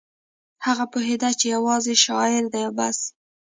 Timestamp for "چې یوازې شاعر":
1.39-2.43